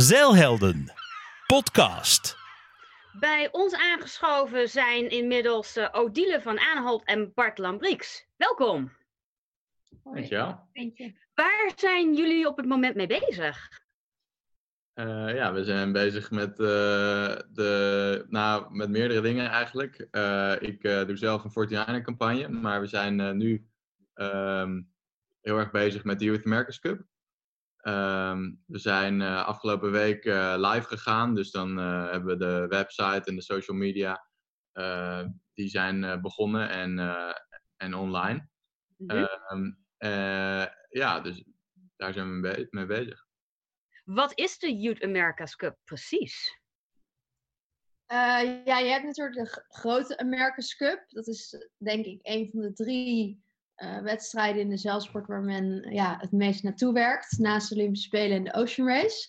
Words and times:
Zeilhelden, 0.00 0.92
podcast. 1.46 2.36
Bij 3.18 3.48
ons 3.52 3.74
aangeschoven 3.74 4.68
zijn 4.68 5.10
inmiddels 5.10 5.76
uh, 5.76 5.88
Odile 5.92 6.42
van 6.42 6.58
Aanholt 6.58 7.04
en 7.04 7.32
Bart 7.34 7.58
Lambrieks. 7.58 8.26
Welkom. 8.36 8.92
Dankjewel. 10.04 10.68
Waar 11.34 11.72
zijn 11.76 12.14
jullie 12.14 12.48
op 12.48 12.56
het 12.56 12.66
moment 12.66 12.94
mee 12.94 13.06
bezig? 13.06 13.68
Uh, 14.94 15.34
ja, 15.34 15.52
we 15.52 15.64
zijn 15.64 15.92
bezig 15.92 16.30
met, 16.30 16.50
uh, 16.50 16.66
de, 17.52 18.24
nou, 18.28 18.74
met 18.74 18.90
meerdere 18.90 19.20
dingen 19.20 19.46
eigenlijk. 19.46 19.96
ik 20.60 20.82
doe 20.82 21.16
zelf 21.16 21.44
een 21.44 21.50
49 21.54 22.02
campagne, 22.02 22.48
maar 22.48 22.80
we 22.80 22.86
zijn 22.86 23.36
nu 23.36 23.66
um, 24.14 24.90
heel 25.40 25.58
erg 25.58 25.70
bezig 25.70 26.04
met 26.04 26.18
de 26.18 26.24
Youth 26.24 26.44
America's 26.44 26.78
Cup. 26.78 27.08
Um, 27.82 28.62
we 28.66 28.78
zijn 28.78 29.20
uh, 29.20 29.44
afgelopen 29.46 29.90
week 29.90 30.24
uh, 30.24 30.54
live 30.58 30.86
gegaan, 30.86 31.34
dus 31.34 31.50
dan 31.50 31.78
uh, 31.78 32.10
hebben 32.10 32.38
we 32.38 32.44
de 32.44 32.66
website 32.68 33.22
en 33.24 33.34
de 33.34 33.42
social 33.42 33.76
media, 33.76 34.28
die 35.54 35.68
zijn 35.68 36.20
begonnen 36.20 36.68
en, 36.68 36.98
en 37.76 37.94
online. 37.94 38.48
Mm 38.96 39.10
-hmm. 39.10 39.78
ja, 40.88 41.20
dus 41.20 41.44
daar 41.96 42.12
zijn 42.12 42.40
we 42.40 42.68
mee 42.70 42.86
bezig. 42.86 43.26
Wat 44.04 44.38
is 44.38 44.58
de 44.58 44.76
Youth 44.76 45.02
America's 45.02 45.56
Cup 45.56 45.78
precies? 45.84 46.58
ja, 48.06 48.78
je 48.78 48.90
hebt 48.90 49.04
natuurlijk 49.04 49.36
de 49.36 49.64
grote 49.68 50.18
America's 50.18 50.76
Cup. 50.76 51.04
Dat 51.08 51.26
is 51.26 51.68
denk 51.76 52.04
ik 52.04 52.18
een 52.22 52.48
van 52.50 52.60
de 52.60 52.72
drie 52.72 53.42
uh, 53.82 53.98
wedstrijden 53.98 54.62
in 54.62 54.68
de 54.68 54.76
zeilsport 54.76 55.26
waar 55.26 55.42
men 55.42 55.86
ja, 55.90 56.16
het 56.20 56.32
meest 56.32 56.62
naartoe 56.62 56.92
werkt. 56.92 57.38
Naast 57.38 57.68
de 57.68 57.74
Olympische 57.74 58.06
Spelen 58.06 58.36
en 58.36 58.44
de 58.44 58.54
Ocean 58.54 58.88
Race. 58.88 59.28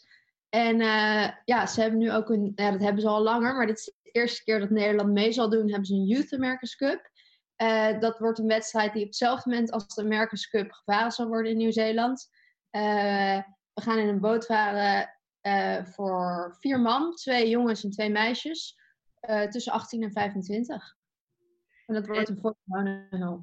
En 0.49 0.79
uh, 0.79 1.29
ja, 1.45 1.65
ze 1.65 1.81
hebben 1.81 1.99
nu 1.99 2.11
ook 2.11 2.29
een, 2.29 2.51
ja, 2.55 2.71
dat 2.71 2.81
hebben 2.81 3.01
ze 3.01 3.07
al 3.07 3.21
langer, 3.21 3.55
maar 3.55 3.67
dit 3.67 3.77
is 3.77 3.93
de 4.01 4.11
eerste 4.11 4.43
keer 4.43 4.59
dat 4.59 4.69
Nederland 4.69 5.11
mee 5.11 5.31
zal 5.31 5.49
doen, 5.49 5.69
hebben 5.69 5.85
ze 5.85 5.93
een 5.93 6.05
Youth 6.05 6.33
America's 6.33 6.75
Cup. 6.75 7.09
Uh, 7.57 7.99
dat 7.99 8.19
wordt 8.19 8.39
een 8.39 8.47
wedstrijd 8.47 8.93
die 8.93 9.01
op 9.01 9.07
hetzelfde 9.07 9.49
moment 9.49 9.71
als 9.71 9.95
de 9.95 10.01
America's 10.01 10.49
Cup 10.49 10.71
gevaren 10.71 11.11
zal 11.11 11.27
worden 11.27 11.51
in 11.51 11.57
Nieuw-Zeeland. 11.57 12.29
we 12.71 13.81
gaan 13.81 13.97
in 13.97 14.07
een 14.07 14.19
boot 14.19 14.45
varen 14.45 15.09
voor 15.85 16.55
vier 16.59 16.79
man, 16.79 17.15
twee 17.15 17.49
jongens 17.49 17.83
en 17.83 17.91
twee 17.91 18.09
meisjes, 18.09 18.77
tussen 19.49 19.73
18 19.73 20.03
en 20.03 20.11
25. 20.11 20.95
En 21.85 21.93
dat 21.93 22.07
wordt 22.07 22.29
een 22.29 22.39
Formula 22.39 23.41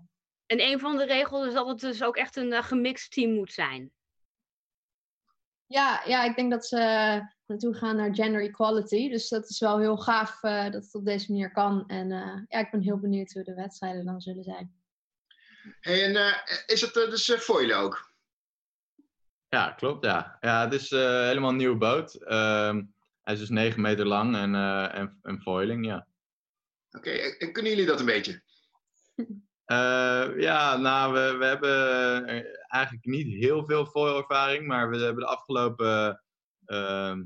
en 0.49 0.61
een 0.61 0.79
van 0.79 0.97
de 0.97 1.05
regels 1.05 1.47
is 1.47 1.55
dat 1.55 1.69
het 1.69 1.81
dus 1.81 2.03
ook 2.03 2.17
echt 2.17 2.37
een 2.37 2.53
uh, 2.53 2.63
gemixt 2.63 3.13
team 3.13 3.33
moet 3.33 3.53
zijn. 3.53 3.91
Ja, 5.67 6.03
ja, 6.05 6.25
ik 6.25 6.37
denk 6.37 6.51
dat 6.51 6.67
ze 6.67 6.77
naartoe 7.47 7.75
gaan 7.75 7.97
naar 7.97 8.15
gender 8.15 8.43
equality. 8.43 9.09
Dus 9.09 9.29
dat 9.29 9.49
is 9.49 9.61
wel 9.61 9.79
heel 9.79 9.97
gaaf 9.97 10.43
uh, 10.43 10.63
dat 10.63 10.85
het 10.85 10.95
op 10.95 11.05
deze 11.05 11.33
manier 11.33 11.53
kan. 11.53 11.89
En 11.89 12.11
uh, 12.11 12.41
ja, 12.49 12.59
ik 12.59 12.71
ben 12.71 12.81
heel 12.81 12.99
benieuwd 12.99 13.33
hoe 13.33 13.45
de 13.45 13.55
wedstrijden 13.55 14.05
dan 14.05 14.21
zullen 14.21 14.45
zijn. 14.45 14.73
Hey, 15.81 16.15
en 16.15 16.43
is 16.67 16.81
het 16.81 16.95
dus 16.95 17.33
foilen 17.33 17.77
ook? 17.77 18.13
Ja, 19.49 19.73
klopt. 19.73 20.05
Ja, 20.05 20.37
ja 20.41 20.65
het 20.65 20.73
is 20.73 20.91
helemaal 20.91 21.51
een 21.51 21.57
nieuwe 21.57 21.77
boot. 21.77 22.15
Ehm, 22.15 22.85
hij 23.23 23.35
is 23.35 23.41
dus 23.41 23.49
9 23.49 23.81
meter 23.81 24.07
lang 24.07 24.37
en, 24.37 24.55
en, 24.93 25.19
en 25.23 25.41
foiling, 25.41 25.87
ja. 25.87 26.07
Oké, 26.91 27.09
okay, 27.09 27.37
en 27.39 27.53
kunnen 27.53 27.73
jullie 27.73 27.87
dat 27.87 28.01
een 28.01 28.07
beetje? 28.07 28.43
Uh, 29.71 30.41
ja, 30.41 30.77
nou, 30.77 31.13
we, 31.13 31.37
we 31.39 31.45
hebben 31.45 32.27
eh, 32.27 32.45
eigenlijk 32.67 33.07
niet 33.07 33.27
heel 33.27 33.65
veel 33.67 33.87
foilervaring, 33.87 34.67
maar 34.67 34.91
we 34.91 34.97
hebben 34.97 35.23
de 35.23 35.31
afgelopen 35.31 36.23
uh, 36.67 37.17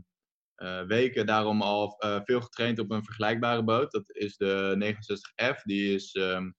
uh, 0.56 0.82
weken 0.82 1.26
daarom 1.26 1.62
al 1.62 1.96
veel 2.24 2.40
getraind 2.40 2.78
op 2.78 2.90
een 2.90 3.04
vergelijkbare 3.04 3.62
boot. 3.62 3.92
Dat 3.92 4.10
is 4.10 4.36
de 4.36 4.94
69F, 5.44 5.62
die 5.62 5.94
is 5.94 6.14
um, 6.14 6.56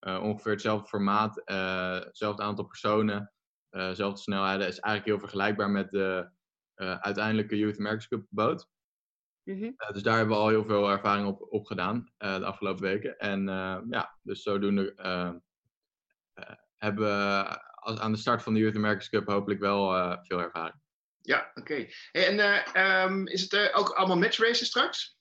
ongeveer 0.00 0.52
hetzelfde 0.52 0.88
formaat, 0.88 1.42
hetzelfde 2.04 2.42
aantal 2.42 2.64
personen, 2.64 3.32
dezelfde 3.70 4.20
snelheden. 4.20 4.66
Is 4.66 4.80
eigenlijk 4.80 5.04
heel 5.04 5.28
vergelijkbaar 5.28 5.70
met 5.70 5.90
de 5.90 6.30
uiteindelijke 7.00 7.58
Youth 7.58 7.78
America's 7.78 8.08
Cup 8.08 8.26
boot. 8.28 8.68
Mm 9.44 9.54
-hmm. 9.54 9.74
uh, 9.76 9.90
dus 9.92 10.02
daar 10.02 10.16
hebben 10.16 10.36
we 10.36 10.42
al 10.42 10.48
heel 10.48 10.64
veel 10.64 10.90
ervaring 10.90 11.26
op, 11.26 11.46
op 11.50 11.66
gedaan 11.66 12.12
uh, 12.18 12.36
de 12.36 12.44
afgelopen 12.44 12.82
weken. 12.82 13.18
En 13.18 13.40
uh, 13.40 13.78
ja, 13.90 14.18
dus 14.22 14.42
zodoende 14.42 14.94
hebben 16.76 17.04
we 17.04 18.00
aan 18.00 18.12
de 18.12 18.18
start 18.18 18.42
van 18.42 18.54
de 18.54 18.60
Youth 18.60 18.76
America's 18.76 19.08
Cup 19.08 19.26
hopelijk 19.26 19.60
wel 19.60 20.16
veel 20.22 20.40
ervaring. 20.40 20.80
Ja, 21.20 21.50
oké. 21.54 21.60
Okay. 21.60 21.92
Hey, 22.12 22.38
en 22.38 23.10
um, 23.10 23.26
is 23.26 23.40
het 23.40 23.72
ook 23.72 23.90
allemaal 23.90 24.18
matchraces 24.18 24.66
straks? 24.66 25.18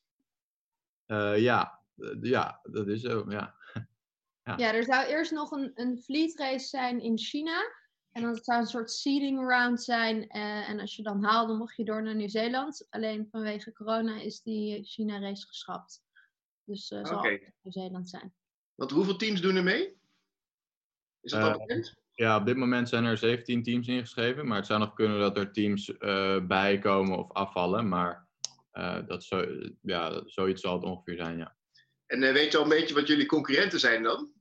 ja. 1.35 1.79
ja, 2.21 2.59
dat 2.63 2.87
is 2.87 3.01
zo, 3.01 3.25
ja. 3.29 3.55
ja. 4.43 4.57
ja. 4.57 4.73
er 4.73 4.83
zou 4.83 5.05
eerst 5.05 5.31
nog 5.31 5.51
een, 5.51 5.71
een 5.75 5.97
fleet 5.97 6.39
race 6.39 6.67
zijn 6.67 7.01
in 7.01 7.17
China. 7.17 7.61
En 8.11 8.21
dan 8.21 8.35
zou 8.35 8.59
een 8.59 8.67
soort 8.67 8.91
seeding 8.91 9.39
round 9.39 9.83
zijn. 9.83 10.17
Uh, 10.17 10.69
en 10.69 10.79
als 10.79 10.95
je 10.95 11.03
dan 11.03 11.23
haalt, 11.23 11.47
dan 11.47 11.57
mocht 11.57 11.75
je 11.75 11.83
door 11.85 12.03
naar 12.03 12.15
Nieuw-Zeeland. 12.15 12.87
Alleen 12.89 13.27
vanwege 13.31 13.71
corona 13.71 14.21
is 14.21 14.41
die 14.41 14.83
China-race 14.83 15.47
geschrapt. 15.47 16.03
Dus 16.63 16.91
uh, 16.91 17.05
zal 17.05 17.17
okay. 17.17 17.53
Nieuw-Zeeland 17.61 18.09
zijn. 18.09 18.33
Want 18.75 18.91
hoeveel 18.91 19.15
teams 19.15 19.41
doen 19.41 19.55
er 19.55 19.63
mee? 19.63 19.99
Is 21.21 21.31
dat 21.31 21.41
uh, 21.41 21.51
al 21.51 21.59
bekend? 21.59 21.95
Ja, 22.11 22.37
op 22.37 22.45
dit 22.45 22.55
moment 22.55 22.89
zijn 22.89 23.03
er 23.03 23.17
17 23.17 23.63
teams 23.63 23.87
ingeschreven. 23.87 24.47
Maar 24.47 24.57
het 24.57 24.65
zou 24.65 24.79
nog 24.79 24.93
kunnen 24.93 25.19
dat 25.19 25.37
er 25.37 25.51
teams 25.51 25.97
bijkomen 26.47 27.17
of 27.17 27.31
afvallen. 27.31 27.87
Maar 27.87 28.27
dat 29.05 29.23
zo, 29.23 29.45
ja, 29.81 30.21
zoiets 30.25 30.61
zal 30.61 30.73
het 30.73 30.83
ongeveer 30.83 31.15
zijn, 31.15 31.37
ja. 31.37 31.55
En 32.05 32.19
weet 32.19 32.51
je 32.51 32.57
al 32.57 32.63
een 32.63 32.69
beetje 32.69 32.95
wat 32.95 33.07
jullie 33.07 33.25
concurrenten 33.25 33.79
zijn 33.79 34.03
dan? 34.03 34.31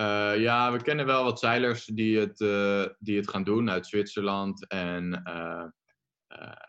Uh, 0.00 0.36
ja, 0.36 0.72
we 0.72 0.82
kennen 0.82 1.06
wel 1.06 1.24
wat 1.24 1.38
zeilers 1.38 1.84
die 1.84 2.18
het, 2.18 2.40
uh, 2.40 2.86
die 2.98 3.16
het 3.16 3.30
gaan 3.30 3.44
doen 3.44 3.70
uit 3.70 3.86
Zwitserland 3.86 4.68
en 4.68 5.22
uh, 5.26 5.66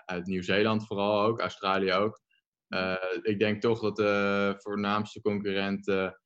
uit 0.05 0.25
Nieuw-Zeeland 0.25 0.87
vooral 0.87 1.21
ook, 1.21 1.39
Australië 1.39 1.93
ook. 1.93 2.21
ik 3.21 3.39
denk 3.39 3.61
toch 3.61 3.79
dat 3.79 3.95
de 3.95 4.55
voornaamste 4.57 5.21
concurrenten 5.21 6.19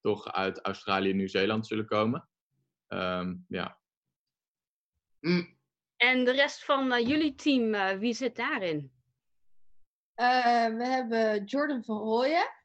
toch 0.00 0.32
uit 0.32 0.64
Australië 0.64 1.10
en 1.10 1.16
Nieuw-Zeeland 1.16 1.66
zullen 1.66 1.86
komen. 1.86 2.28
Um, 2.88 3.44
ja. 3.48 3.78
Mm. 5.20 5.58
En 5.96 6.24
de 6.24 6.32
rest 6.32 6.64
van 6.64 7.06
jullie 7.06 7.34
team, 7.34 7.98
wie 7.98 8.14
zit 8.14 8.36
daarin? 8.36 8.92
we 10.14 10.86
hebben 10.86 11.44
Jordan 11.44 11.84
van 11.84 11.98
Rooyen. 11.98 12.55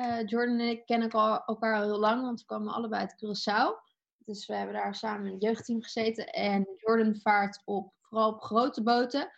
Uh, 0.00 0.26
Jordan 0.26 0.58
en 0.58 0.68
ik 0.68 0.86
kennen 0.86 1.10
elkaar 1.10 1.76
al 1.76 1.82
heel 1.82 1.98
lang, 1.98 2.22
want 2.22 2.40
we 2.40 2.46
kwamen 2.46 2.72
allebei 2.72 3.00
uit 3.00 3.14
Curaçao. 3.14 3.88
Dus 4.18 4.46
we 4.46 4.54
hebben 4.54 4.74
daar 4.74 4.94
samen 4.94 5.26
in 5.26 5.32
het 5.32 5.42
jeugdteam 5.42 5.82
gezeten. 5.82 6.26
En 6.26 6.68
Jordan 6.76 7.16
vaart 7.16 7.62
op, 7.64 7.92
vooral 8.00 8.32
op 8.32 8.40
grote 8.40 8.82
boten. 8.82 9.32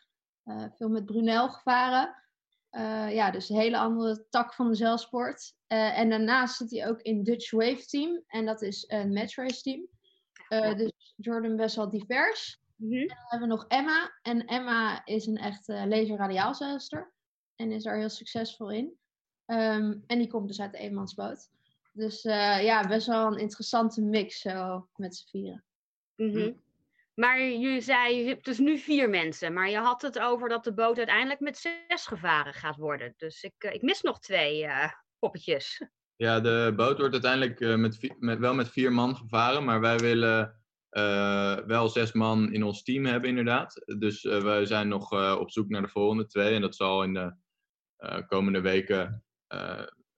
Uh, 0.45 0.65
veel 0.77 0.89
met 0.89 1.05
Brunel 1.05 1.49
gevaren. 1.49 2.17
Uh, 2.71 3.15
ja, 3.15 3.31
dus 3.31 3.49
een 3.49 3.56
hele 3.56 3.78
andere 3.78 4.27
tak 4.28 4.55
van 4.55 4.69
de 4.69 4.75
zeilsport. 4.75 5.55
en 5.67 6.11
daarnaast 6.11 6.56
zit 6.56 6.71
hij 6.71 6.89
ook 6.89 7.00
in 7.00 7.23
Dutch 7.23 7.50
Wave 7.50 7.87
Team. 7.87 8.23
En 8.27 8.47
dat 8.47 8.62
is 8.62 8.84
een 8.89 9.12
matchrace 9.12 9.62
team. 9.62 9.89
dus 10.77 11.15
Jordan 11.17 11.56
best 11.56 11.77
wel 11.77 11.91
divers. 11.91 12.61
Mm 12.77 12.91
-hmm. 12.91 13.00
En 13.00 13.06
dan 13.06 13.27
hebben 13.29 13.49
we 13.49 13.55
nog 13.55 13.67
Emma. 13.69 14.19
En 14.23 14.44
Emma 14.44 15.05
is 15.05 15.27
een 15.27 15.39
echt 15.39 15.69
laser 15.69 16.17
radiaalzeilster. 16.17 17.12
En 17.56 17.73
is 17.73 17.83
daar 17.83 17.99
heel 17.99 18.09
succesvol 18.09 18.71
in. 18.71 19.00
Um, 19.53 20.05
en 20.07 20.19
die 20.19 20.29
komt 20.29 20.49
dus 20.49 20.61
uit 20.61 20.73
de 20.73 20.79
eenmansboot. 20.79 21.49
Dus 21.93 22.25
uh, 22.25 22.63
ja, 22.63 22.89
best 22.89 23.07
wel 23.07 23.27
een 23.27 23.39
interessante 23.39 24.03
mix 24.03 24.41
zo 24.41 24.89
met 24.97 25.17
z'n 25.17 25.29
vieren. 25.29 25.65
Mm 26.17 26.33
-hmm. 26.33 26.61
Maar 27.15 27.41
je 27.41 27.81
zei, 27.81 28.17
je 28.17 28.29
hebt 28.29 28.45
dus 28.45 28.59
nu 28.59 28.79
vier 28.79 29.11
mensen. 29.11 29.53
Maar 29.53 29.71
je 29.71 29.77
had 29.77 30.03
het 30.03 30.19
over 30.19 30.49
dat 30.49 30.65
de 30.65 30.75
boot 30.75 30.97
uiteindelijk 30.97 31.41
met 31.41 31.59
zes 31.59 32.06
gevaren 32.06 32.55
gaat 32.55 32.76
worden. 32.76 33.15
Dus 33.17 33.43
ik, 33.43 33.65
uh, 33.65 33.73
ik 33.73 33.82
mis 33.82 34.00
nog 34.00 34.19
twee 34.19 34.62
uh, 34.65 34.88
poppetjes. 35.19 35.87
Ja, 36.17 36.41
de 36.41 36.73
boot 36.76 36.99
wordt 36.99 37.12
uiteindelijk 37.12 37.76
met, 37.76 37.99
vier, 37.99 38.17
met, 38.19 38.38
wel 38.38 38.55
met 38.55 38.69
vier 38.69 38.93
man 38.93 39.17
gevaren. 39.17 39.65
Maar 39.65 39.81
wij 39.81 39.99
willen 39.99 40.61
wel 41.67 41.88
zes 41.88 42.12
man 42.12 42.53
in 42.53 42.62
ons 42.62 42.82
team 42.82 43.05
hebben 43.05 43.29
inderdaad. 43.29 43.82
Dus 43.99 44.23
wij 44.23 44.67
zijn 44.67 44.88
nog 44.88 45.37
op 45.38 45.50
zoek 45.50 45.69
naar 45.69 45.82
de 45.82 45.88
volgende 45.88 46.26
twee. 46.26 46.55
En 46.55 46.61
dat 46.61 46.76
zal 46.76 47.03
in 47.03 47.12
de 47.12 47.35
komende 48.26 48.61
weken 48.61 49.25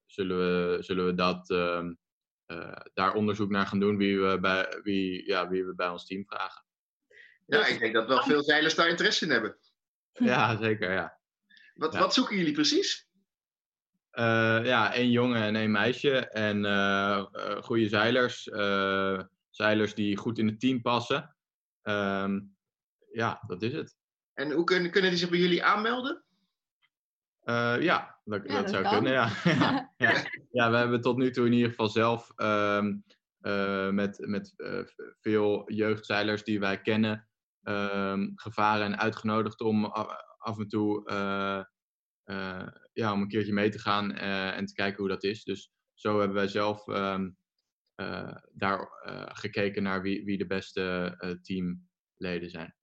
zullen, 0.07 0.39
we, 0.39 0.83
zullen 0.83 1.07
we 1.07 1.15
dat, 1.15 1.51
uh, 1.51 1.85
uh, 2.47 2.77
daar 2.95 3.15
onderzoek 3.15 3.51
naar 3.51 3.67
gaan 3.67 3.81
doen 3.81 3.97
wie 3.97 4.21
we, 4.21 4.41
bij, 4.41 4.81
wie, 4.83 5.27
ja, 5.27 5.49
wie 5.49 5.65
we 5.65 5.75
bij 5.75 5.89
ons 5.89 6.07
team 6.07 6.25
vragen. 6.27 6.65
Ja, 7.47 7.67
ik 7.67 7.79
denk 7.79 7.95
dat 7.95 8.07
wel 8.07 8.23
veel 8.23 8.43
zeilers 8.43 8.75
daar 8.75 8.89
interesse 8.89 9.25
in 9.25 9.31
hebben. 9.31 9.59
Ja, 10.13 10.57
zeker, 10.57 10.93
ja. 10.93 11.19
Wat, 11.75 11.93
ja. 11.93 11.99
wat 11.99 12.15
zoeken 12.15 12.37
jullie 12.37 12.53
precies? 12.53 13.09
ja, 14.63 14.95
één 14.95 15.11
jongen 15.11 15.43
en 15.43 15.57
één 15.57 15.71
meisje. 15.71 16.29
En 16.29 16.65
goede 17.63 17.89
zeilers. 17.89 18.43
zeilers 19.51 19.95
die 19.95 20.17
goed 20.17 20.39
in 20.39 20.47
het 20.47 20.61
team 20.61 20.83
passen. 20.83 21.37
Um, 21.83 22.57
ja, 23.13 23.43
dat 23.47 23.63
is 23.63 23.73
het. 23.73 23.97
En 24.35 24.51
hoe 24.51 24.65
kunnen, 24.65 24.91
kunnen 24.91 25.11
die 25.11 25.19
zich 25.19 25.31
bij 25.31 25.39
jullie 25.39 25.65
aanmelden? 25.65 26.24
Eh, 27.45 27.77
ja, 27.81 28.21
dat, 28.25 28.43
Ja, 28.49 28.55
dat 28.55 28.63
dat 28.63 28.71
zou 28.71 28.83
kan. 28.83 28.93
kunnen, 28.93 29.13
ja. 29.13 29.29
ja, 29.45 29.95
ja. 29.97 30.23
Ja, 30.51 30.71
we 30.71 30.77
hebben 30.77 31.01
tot 31.01 31.17
nu 31.17 31.31
toe 31.31 31.47
in 31.47 31.53
ieder 31.53 31.69
geval 31.69 31.89
zelf 31.89 32.33
ehm, 32.37 32.97
eh, 33.41 33.91
met, 33.91 34.19
met 34.27 34.53
eh, 34.57 34.81
veel 35.21 35.73
jeugdzeilers 35.73 36.45
die 36.45 36.61
wij 36.61 36.81
kennen 36.81 37.29
ehm, 37.63 38.31
gevaren 38.35 38.87
en 38.87 38.99
uitgenodigd 38.99 39.61
om 39.61 39.85
af 40.39 40.59
en 40.59 40.69
toe 40.69 41.03
ja, 42.93 43.13
om 43.13 43.21
een 43.21 43.29
keertje 43.29 43.53
mee 43.53 43.71
te 43.71 43.79
gaan 43.79 44.13
en 44.13 44.67
te 44.67 44.75
kijken 44.75 44.99
hoe 44.99 45.09
dat 45.09 45.25
is. 45.25 45.45
Dus 45.45 45.71
zo 45.95 46.19
hebben 46.19 46.37
wij 46.37 46.49
zelf 46.49 46.89
ehm, 46.89 47.31
eh, 47.95 48.37
daar 48.53 48.89
gekeken 49.33 49.83
naar 49.83 50.03
wie, 50.03 50.25
wie 50.25 50.39
de 50.39 50.47
beste 50.47 51.17
teamleden 51.43 52.51
zijn. 52.51 52.75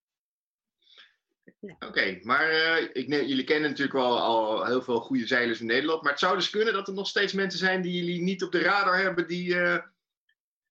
Oké, 1.80 2.20
maar 2.22 2.50
eh, 2.50 2.90
ik 2.94 3.08
neem, 3.08 3.26
jullie 3.26 3.44
kennen 3.44 3.70
natuurlijk 3.70 3.98
wel 3.98 4.20
al 4.20 4.66
heel 4.66 4.82
veel 4.82 5.00
goede 5.00 5.28
zeilers 5.28 5.60
in 5.60 5.66
Nederland. 5.66 6.02
Maar 6.02 6.12
het 6.12 6.20
zou 6.20 6.36
dus 6.36 6.50
kunnen 6.50 6.74
dat 6.74 6.88
er 6.88 6.94
nog 6.94 7.08
steeds 7.08 7.34
mensen 7.34 7.60
zijn 7.60 7.82
die 7.82 7.94
jullie 7.94 8.22
niet 8.22 8.44
op 8.44 8.52
de 8.52 8.60
radar 8.60 8.98
hebben. 8.98 9.28
Die, 9.28 9.60
eh, 9.60 9.84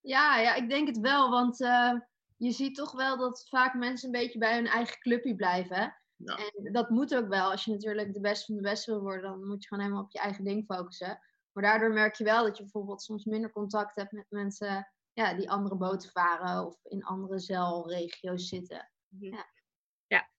Ja, 0.01 0.39
ja, 0.39 0.55
ik 0.55 0.69
denk 0.69 0.87
het 0.87 0.99
wel, 0.99 1.31
want 1.31 1.61
eh, 1.61 1.93
je 2.37 2.51
ziet 2.51 2.75
toch 2.75 2.93
wel 2.93 3.19
dat 3.19 3.47
vaak 3.49 3.75
mensen 3.75 4.07
een 4.07 4.21
beetje 4.21 4.39
bij 4.39 4.55
hun 4.55 4.67
eigen 4.67 4.99
clubje 4.99 5.35
blijven. 5.35 5.97
Ja. 6.17 6.37
En 6.37 6.73
dat 6.73 6.91
moet 6.91 7.15
ook 7.15 7.29
wel. 7.29 7.51
Als 7.51 7.65
je 7.65 7.71
natuurlijk 7.71 8.13
de 8.13 8.21
beste 8.21 8.47
van 8.47 8.55
de 8.55 8.69
beste 8.69 8.91
wil 8.91 9.01
worden, 9.01 9.23
dan 9.23 9.47
moet 9.47 9.63
je 9.63 9.69
gewoon 9.69 9.85
helemaal 9.85 10.05
op 10.05 10.13
je 10.13 10.19
eigen 10.19 10.45
ding 10.45 10.65
focussen. 10.65 11.21
Maar 11.53 11.63
daardoor 11.63 11.93
merk 11.93 12.15
je 12.15 12.25
wel 12.25 12.45
dat 12.45 12.57
je 12.57 12.63
bijvoorbeeld 12.63 13.03
soms 13.03 13.25
minder 13.25 13.53
contact 13.53 13.97
hebt 13.97 14.13
met 14.13 14.27
mensen 14.29 14.89
ja, 15.13 15.35
die 15.35 15.51
andere 15.51 15.77
boten 15.77 16.11
varen 16.11 16.67
of 16.67 16.79
in 16.83 17.05
andere 17.05 17.39
zeilregio's 17.39 18.49
zitten. 18.49 18.91
Ja, 19.19 19.47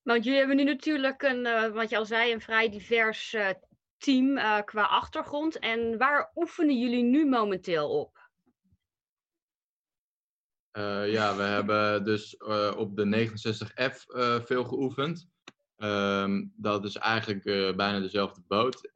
want 0.03 0.23
jullie 0.23 0.39
hebben 0.39 0.57
nu 0.57 0.63
natuurlijk 0.63 1.21
een, 1.21 1.45
eh, 1.45 1.71
wat 1.71 1.89
je 1.89 1.97
al 1.97 2.06
zei, 2.06 2.33
een 2.33 2.41
vrij 2.41 2.69
divers 2.69 3.33
eh, 3.33 3.50
team 3.97 4.38
eh, 4.38 4.59
qua 4.65 4.83
achtergrond. 4.83 5.59
En 5.59 5.97
waar 5.97 6.31
oefenen 6.35 6.79
jullie 6.79 7.03
nu 7.03 7.25
momenteel 7.25 8.00
op? 8.00 8.19
Ja, 11.06 11.35
we 11.35 11.44
hebben 11.44 12.03
dus 12.03 12.38
op 12.75 12.95
de 12.95 13.06
69F 13.06 14.07
eh, 14.07 14.41
veel 14.41 14.63
geoefend. 14.63 15.29
Ehm, 15.75 16.45
dat 16.56 16.85
is 16.85 16.95
eigenlijk 16.95 17.44
bijna 17.75 18.00
dezelfde 18.00 18.41
boot. 18.47 18.89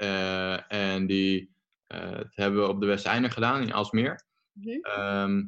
En 0.68 1.06
die 1.06 1.54
dat 1.88 2.36
hebben 2.36 2.62
we 2.62 2.68
op 2.68 2.80
de 2.80 2.86
Westeinder 2.86 3.32
gedaan, 3.32 3.62
in 3.62 3.74
Alsmeer. 3.74 4.26
Mhm. 4.52 4.80
Ehm, 4.82 5.44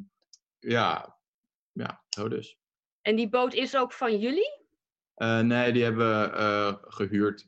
ja, 0.60 1.18
ja, 1.72 2.04
zo 2.10 2.28
dus. 2.28 2.58
En 3.02 3.16
die 3.16 3.30
boot 3.30 3.54
is 3.54 3.76
ook 3.76 3.94
van 3.94 4.20
jullie? 4.20 4.67
Eh, 5.18 5.40
nee, 5.40 5.72
die 5.72 5.84
hebben 5.84 6.22
we 6.22 6.30
eh, 6.30 6.74
gehuurd. 6.82 7.48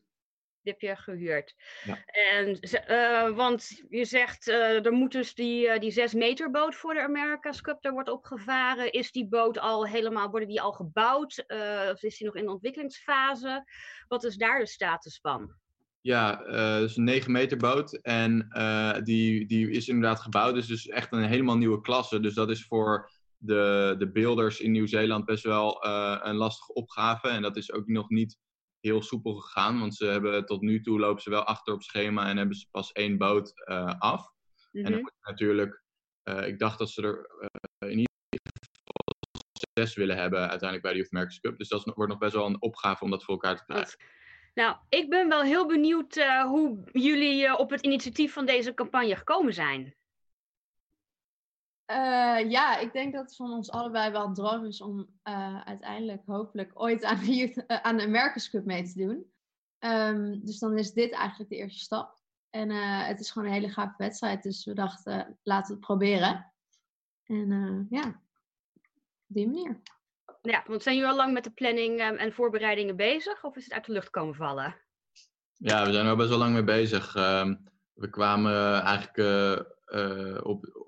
Die 0.62 0.74
heb 0.74 0.82
je 0.82 0.96
gehuurd. 0.96 1.56
Ja. 1.84 2.04
En, 2.06 2.60
eh, 2.60 3.36
want 3.36 3.84
je 3.90 4.06
zegt, 4.06 4.48
er 4.48 4.92
moet 4.92 5.12
dus 5.12 5.34
die, 5.34 5.80
die 5.80 5.92
6 5.92 6.14
meter 6.14 6.52
boot 6.52 6.76
voor 6.76 6.94
de 6.94 7.04
America's 7.04 7.62
Cup, 7.62 7.82
daar 7.82 7.94
wordt 7.94 8.10
opgevaren. 8.10 8.92
Is 8.92 9.12
die 9.12 9.28
boot 9.28 9.60
al 9.60 9.88
helemaal, 9.88 10.30
worden 10.30 10.48
die 10.48 10.62
al 10.62 10.72
gebouwd? 10.72 11.46
Of 11.92 12.04
is 12.04 12.18
die 12.18 12.28
nog 12.28 12.36
in 12.36 12.46
de 12.46 12.52
ontwikkelingsfase? 12.52 13.64
Wat 14.08 14.24
is 14.24 14.36
daar 14.36 14.60
de 14.60 14.68
status 14.68 15.20
van? 15.22 15.56
Ja, 16.02 16.44
het 16.44 16.90
is 16.90 16.98
een 16.98 17.04
9 17.04 17.32
meter 17.32 17.58
boot 17.58 17.94
en 17.94 18.48
die, 19.04 19.46
die 19.46 19.70
is 19.70 19.88
inderdaad 19.88 20.20
gebouwd. 20.20 20.54
Dus 20.54 20.68
het 20.68 20.78
is 20.78 20.88
echt 20.88 21.12
een 21.12 21.28
helemaal 21.28 21.58
nieuwe 21.58 21.82
klasse. 21.82 22.20
Dus 22.20 22.34
dat 22.34 22.50
is 22.50 22.66
voor 22.66 23.10
de, 23.40 23.96
de 23.98 24.12
builders 24.12 24.60
in 24.60 24.72
Nieuw-Zeeland 24.72 25.26
best 25.26 25.44
wel 25.44 25.84
eh, 25.84 26.20
een 26.22 26.36
lastige 26.36 26.74
opgave. 26.74 27.28
En 27.28 27.42
dat 27.42 27.58
is 27.58 27.72
ook 27.72 27.88
nog 27.88 28.10
niet 28.10 28.38
heel 28.80 29.02
soepel 29.02 29.36
gegaan. 29.36 29.80
Want 29.80 29.96
ze 29.96 30.06
hebben 30.06 30.46
tot 30.46 30.62
nu 30.62 30.82
toe 30.82 31.00
lopen 31.00 31.22
ze 31.22 31.30
wel 31.30 31.44
achter 31.44 31.74
op 31.74 31.84
schema 31.84 32.28
en 32.30 32.38
hebben 32.38 32.56
ze 32.56 32.68
pas 32.72 32.92
één 32.92 33.18
boot 33.18 33.52
eh, 33.66 33.94
af. 34.00 34.32
En 34.72 34.82
dan 34.84 34.92
Mhm. 34.92 35.02
moet 35.02 35.14
je 35.20 35.30
natuurlijk, 35.30 35.84
eh, 36.24 36.48
ik 36.48 36.60
dacht 36.60 36.78
dat 36.80 36.90
ze 36.90 37.02
er 37.02 37.30
in 37.90 37.98
ieder 37.98 38.14
geval 38.30 39.58
zes 39.74 39.96
willen 39.96 40.18
hebben 40.18 40.40
uiteindelijk 40.40 40.82
bij 40.82 40.92
de 40.94 41.08
Youth 41.12 41.40
Cup. 41.40 41.58
Dus 41.58 41.68
dat 41.70 41.80
is 41.86 41.94
wordt 41.94 42.12
nog 42.12 42.20
best 42.20 42.34
wel 42.34 42.46
een 42.46 42.62
opgave 42.62 43.04
om 43.04 43.10
dat 43.10 43.24
voor 43.24 43.34
elkaar 43.34 43.58
te 43.58 43.64
krijgen. 43.66 44.00
Nou, 44.54 44.78
ik 44.90 45.10
ben 45.10 45.30
wel 45.30 45.42
heel 45.42 45.68
benieuwd 45.68 46.16
hoe 46.46 46.90
jullie 46.92 47.58
op 47.58 47.70
het 47.70 47.82
initiatief 47.82 48.34
van 48.34 48.46
deze 48.46 48.74
campagne 48.74 49.16
gekomen 49.16 49.54
zijn. 49.54 49.96
Eh, 51.90 52.50
ja, 52.50 52.78
ik 52.78 52.94
denk 52.94 53.14
dat 53.14 53.26
het 53.26 53.36
van 53.36 53.52
ons 53.52 53.72
allebei 53.72 54.12
wel 54.12 54.26
een 54.26 54.34
droom 54.34 54.66
is 54.66 54.82
om 54.82 55.10
eh, 55.24 55.62
uiteindelijk 55.62 56.22
hopelijk 56.26 56.72
ooit 56.74 57.04
aan 57.04 57.20
de, 57.20 57.36
Youth- 57.36 57.66
eh, 57.66 57.82
aan 57.82 57.98
de 57.98 58.04
America's 58.04 58.50
Cup 58.50 58.66
mee 58.66 58.84
te 58.84 58.98
doen. 58.98 59.32
Ehm, 59.80 60.40
dus 60.40 60.60
dan 60.60 60.78
is 60.78 60.94
dit 60.94 61.12
eigenlijk 61.12 61.50
de 61.50 61.56
eerste 61.56 61.80
stap. 61.80 62.22
En 62.50 62.72
eh, 62.72 63.08
het 63.08 63.20
is 63.20 63.32
gewoon 63.32 63.48
een 63.48 63.54
hele 63.54 63.70
gave 63.70 63.94
wedstrijd, 63.98 64.44
dus 64.44 64.66
we 64.66 64.74
dachten, 64.74 65.40
laten 65.44 65.68
we 65.68 65.74
het 65.74 65.86
proberen. 65.86 66.54
En 67.24 67.52
eh, 67.52 68.00
ja, 68.00 68.08
op 69.28 69.36
die 69.36 69.48
manier. 69.48 69.80
Ja, 70.42 70.64
want 70.68 70.84
zijn 70.84 70.96
jullie 70.96 71.12
al 71.12 71.18
lang 71.18 71.34
met 71.34 71.44
de 71.44 71.52
planning 71.52 72.00
eh, 72.00 72.22
en 72.22 72.34
voorbereidingen 72.34 72.96
bezig? 72.96 73.44
Of 73.44 73.56
is 73.56 73.64
het 73.64 73.74
uit 73.74 73.86
de 73.86 73.92
lucht 73.92 74.10
komen 74.10 74.36
vallen? 74.36 74.76
Ja, 75.54 75.86
we 75.86 75.92
zijn 75.92 76.02
er 76.02 76.06
wel 76.06 76.16
best 76.16 76.30
wel 76.30 76.38
lang 76.38 76.54
mee 76.54 76.64
bezig. 76.64 77.16
Ehm, 77.16 77.56
we 77.94 78.10
kwamen 78.10 78.82
eigenlijk 78.82 79.18
eh, 79.18 79.60
eh, 79.86 80.46
op. 80.46 80.88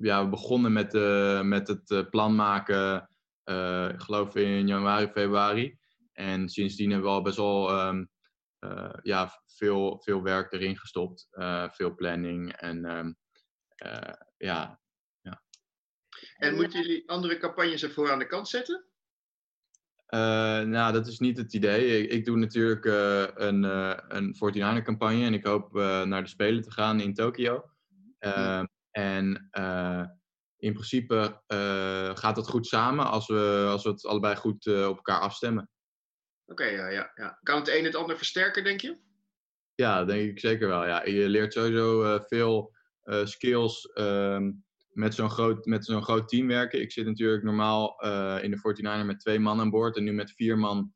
Ja, 0.00 0.24
we 0.24 0.28
begonnen 0.30 0.72
met, 0.72 0.94
eh, 0.94 1.42
met 1.42 1.68
het 1.68 1.90
eh, 1.90 2.08
plan 2.10 2.34
maken, 2.34 3.10
eh, 3.44 3.88
ik 3.88 4.00
geloof 4.00 4.34
in 4.34 4.66
januari, 4.66 5.06
februari. 5.08 5.78
En 6.12 6.48
sindsdien 6.48 6.90
hebben 6.90 7.08
we 7.08 7.14
al 7.16 7.22
best 7.22 7.36
wel 7.36 7.70
ehm, 7.70 8.04
eh, 8.58 8.94
ja, 9.02 9.42
veel, 9.46 10.00
veel 10.02 10.22
werk 10.22 10.52
erin 10.52 10.78
gestopt. 10.78 11.26
eh, 11.30 11.68
veel 11.70 11.94
planning. 11.94 12.52
En 12.52 12.84
ehm, 12.84 13.12
eh, 13.76 14.14
ja, 14.36 14.80
en 16.38 16.54
moeten 16.54 16.80
jullie 16.82 17.08
andere 17.08 17.38
campagnes 17.38 17.82
ervoor 17.82 18.10
aan 18.10 18.18
de 18.18 18.26
kant 18.26 18.48
zetten? 18.48 18.84
Eh, 20.06 20.60
nou, 20.60 20.92
dat 20.92 21.06
is 21.06 21.18
niet 21.18 21.36
het 21.36 21.54
idee. 21.54 22.02
Ik, 22.02 22.10
ik 22.10 22.24
doe 22.24 22.36
natuurlijk 22.36 22.84
eh, 22.84 23.26
een, 23.46 23.64
eh 23.64 23.98
een 24.08 24.34
49 24.38 24.84
campagne 24.84 25.24
en 25.24 25.34
ik 25.34 25.44
hoop 25.44 25.76
eh, 25.76 26.02
naar 26.02 26.22
de 26.22 26.28
Spelen 26.28 26.62
te 26.62 26.70
gaan 26.70 27.00
in 27.00 27.14
Tokio. 27.14 27.70
Eh, 28.18 28.62
En 28.98 29.48
eh, 29.50 30.04
in 30.56 30.72
principe 30.72 31.42
eh, 31.46 32.16
gaat 32.16 32.34
dat 32.34 32.48
goed 32.48 32.66
samen 32.66 33.06
als 33.06 33.26
we, 33.26 33.66
als 33.70 33.82
we 33.82 33.90
het 33.90 34.06
allebei 34.06 34.36
goed 34.36 34.66
eh, 34.66 34.88
op 34.88 34.96
elkaar 34.96 35.20
afstemmen. 35.20 35.70
Oké, 36.46 36.64
ja, 36.64 36.88
ja, 36.88 37.12
ja. 37.14 37.38
Kan 37.42 37.58
het 37.58 37.68
een 37.68 37.84
het 37.84 37.94
ander 37.94 38.16
versterken, 38.16 38.64
denk 38.64 38.80
je? 38.80 38.96
Ja, 39.74 40.04
denk 40.04 40.30
ik 40.30 40.40
zeker 40.40 40.68
wel. 40.68 40.86
Ja. 40.86 41.04
Je 41.04 41.28
leert 41.28 41.52
sowieso 41.52 42.18
veel 42.26 42.76
skills 43.24 43.86
ehm, 43.86 44.52
met 44.88 45.14
zo'n 45.14 45.30
groot, 45.30 45.66
met 45.66 45.84
zo'n 45.84 46.02
groot 46.02 46.28
team 46.28 46.46
werken. 46.46 46.80
Ik 46.80 46.92
zit 46.92 47.06
natuurlijk 47.06 47.42
normaal 47.42 48.00
in 48.40 48.50
de 48.50 48.58
49er 49.02 49.06
met 49.06 49.20
twee 49.20 49.38
man 49.38 49.60
aan 49.60 49.70
boord. 49.70 49.96
En 49.96 50.04
nu 50.04 50.12
met 50.12 50.32
vier 50.32 50.58
man 50.58 50.94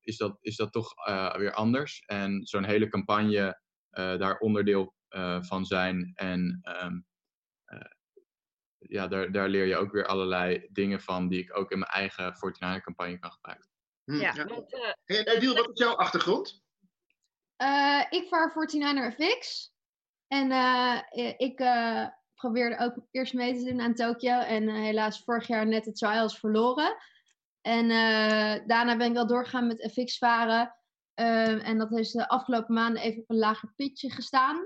is, 0.00 0.16
dat, 0.16 0.38
is 0.40 0.56
dat 0.56 0.72
toch 0.72 0.94
weer 1.36 1.52
anders. 1.52 2.02
En 2.06 2.46
zo'n 2.46 2.64
hele 2.64 2.88
campagne 2.88 3.60
daar 3.90 4.38
onderdeel 4.38 4.94
van 5.40 5.64
zijn. 5.64 6.12
En 6.14 6.58
ehm, 6.62 7.00
eh, 7.64 7.90
ja, 8.78 9.06
daar, 9.06 9.32
daar 9.32 9.48
leer 9.48 9.66
je 9.66 9.76
ook 9.76 9.92
weer 9.92 10.06
allerlei 10.06 10.68
dingen 10.72 11.00
van 11.00 11.28
die 11.28 11.40
ik 11.42 11.56
ook 11.56 11.70
in 11.70 11.78
mijn 11.78 11.90
eigen 11.90 12.34
49er 12.34 12.82
campagne 12.82 13.18
kan 13.18 13.32
gebruiken. 13.32 13.68
Hm, 14.04 14.14
Ja, 14.14 14.32
ja. 14.34 14.44
want, 14.44 14.72
eh, 14.74 14.80
Hey, 15.04 15.24
en 15.24 15.36
Adil, 15.36 15.54
wat 15.54 15.70
is 15.72 15.78
jouw 15.78 15.94
achtergrond? 15.94 16.62
Eh, 17.56 18.04
ik 18.10 18.28
vaar 18.28 18.52
49er 18.52 19.12
FX. 19.12 19.72
En 20.26 20.50
eh, 20.50 20.96
eh, 21.10 21.34
ik 21.36 21.58
eh, 21.60 22.06
probeerde 22.34 22.78
ook 22.78 22.94
eerst 23.10 23.34
mee 23.34 23.54
te 23.58 23.64
doen 23.64 23.80
aan 23.80 23.94
Tokio. 23.94 24.38
En 24.38 24.68
eh, 24.68 24.74
helaas 24.74 25.24
vorig 25.24 25.46
jaar 25.46 25.66
net 25.66 25.84
de 25.84 25.92
trials 25.92 26.38
verloren. 26.38 26.96
En 27.60 27.90
eh, 27.90 28.66
daarna 28.66 28.96
ben 28.96 29.06
ik 29.08 29.12
wel 29.12 29.26
doorgegaan 29.26 29.66
met 29.66 29.90
FX 29.92 30.18
varen. 30.18 30.74
Ehm, 31.14 31.58
en 31.58 31.78
dat 31.78 31.90
heeft 31.90 32.12
de 32.12 32.28
afgelopen 32.28 32.74
maanden 32.74 33.02
even 33.02 33.22
op 33.22 33.30
een 33.30 33.36
lager 33.36 33.72
pitje 33.76 34.10
gestaan. 34.10 34.56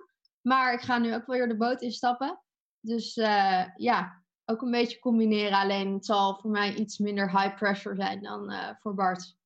Maar 0.46 0.72
ik 0.72 0.80
ga 0.80 0.98
nu 0.98 1.14
ook 1.14 1.26
wel 1.26 1.36
weer 1.36 1.48
de 1.48 1.56
boot 1.56 1.82
instappen. 1.82 2.40
Dus 2.80 3.16
eh, 3.16 3.64
ja, 3.76 4.22
ook 4.44 4.62
een 4.62 4.70
beetje 4.70 4.98
combineren. 4.98 5.58
Alleen 5.58 5.92
het 5.92 6.06
zal 6.06 6.38
voor 6.40 6.50
mij 6.50 6.74
iets 6.74 6.98
minder 6.98 7.40
high 7.40 7.54
pressure 7.56 7.94
zijn 7.94 8.22
dan 8.22 8.50
eh, 8.50 8.70
voor 8.80 8.94
Bart. 8.94 9.36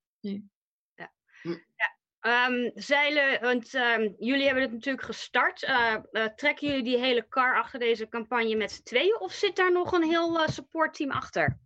Ehm, 2.21 2.71
zeilen, 2.75 3.41
want 3.41 3.75
ehm, 3.75 4.09
jullie 4.19 4.45
hebben 4.45 4.63
het 4.63 4.73
natuurlijk 4.73 5.05
gestart. 5.05 5.63
Eh, 5.63 5.95
trekken 6.37 6.69
jullie 6.69 6.85
die 6.85 6.99
hele 6.99 7.29
car 7.29 7.59
achter 7.59 7.79
deze 7.79 8.09
campagne 8.09 8.57
met 8.57 8.73
z'n 8.73 8.83
tweeën? 8.83 9.21
Of 9.21 9.33
zit 9.33 9.57
daar 9.57 9.73
nog 9.73 9.93
een 9.93 10.03
heel 10.03 10.49
supportteam 10.49 11.11
achter? 11.11 11.59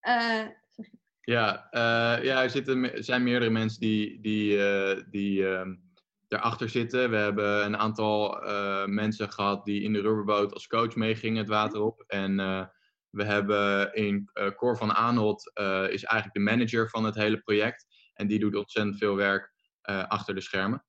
Eh, 0.00 0.46
Ja, 1.20 1.70
eh, 1.70 2.24
ja 2.24 2.42
er, 2.42 2.50
zitten, 2.50 3.04
zijn 3.04 3.22
meerdere 3.22 3.50
mensen 3.50 3.80
die, 3.80 4.20
die, 4.20 4.66
eh, 4.66 5.04
die 5.10 5.48
ehm, 5.48 5.74
erachter 6.28 6.68
zitten. 6.68 7.10
We 7.10 7.16
hebben 7.16 7.64
een 7.64 7.76
aantal 7.76 8.42
eh, 8.42 8.84
mensen 8.84 9.32
gehad 9.32 9.64
die 9.64 9.82
in 9.82 9.92
de 9.92 10.00
rubberboot 10.00 10.52
als 10.52 10.66
coach 10.66 10.94
meegingen 10.94 11.38
het 11.38 11.48
water 11.48 11.80
op. 11.80 12.04
En 12.06 12.40
eh, 12.40 12.64
We 13.10 13.24
hebben 13.24 13.94
in 13.94 14.30
uh, 14.34 14.50
Cor 14.50 14.76
van 14.76 14.92
Aanholt 14.92 15.50
is 15.90 16.04
eigenlijk 16.04 16.32
de 16.32 16.40
manager 16.40 16.88
van 16.88 17.04
het 17.04 17.14
hele 17.14 17.38
project. 17.38 17.86
En 18.14 18.26
die 18.26 18.38
doet 18.38 18.56
ontzettend 18.56 18.98
veel 18.98 19.16
werk 19.16 19.52
achter 20.08 20.34
de 20.34 20.40
schermen. 20.40 20.84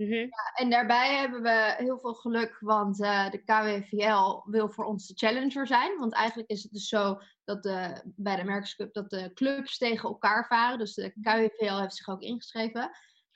Mhm. 0.00 0.12
Ja, 0.12 0.52
en 0.54 0.70
daarbij 0.70 1.16
hebben 1.16 1.42
we 1.42 1.74
heel 1.78 1.98
veel 1.98 2.14
geluk, 2.14 2.56
want 2.60 3.00
uh, 3.00 3.30
de 3.30 3.38
KWVL 3.38 4.50
wil 4.50 4.68
voor 4.68 4.84
ons 4.84 5.06
de 5.06 5.14
challenger 5.14 5.66
zijn. 5.66 5.98
Want 5.98 6.14
eigenlijk 6.14 6.50
is 6.50 6.62
het 6.62 6.72
dus 6.72 6.88
zo 6.88 7.20
dat 7.44 7.62
de, 7.62 8.02
bij 8.04 8.36
de 8.36 8.42
America's 8.42 8.74
Cup 8.74 8.92
dat 8.92 9.10
de 9.10 9.30
clubs 9.34 9.78
tegen 9.78 10.08
elkaar 10.08 10.46
varen. 10.46 10.78
Dus 10.78 10.94
de 10.94 11.12
KWVL 11.22 11.80
heeft 11.80 11.96
zich 11.96 12.08
ook 12.08 12.22
ingeschreven. 12.22 12.90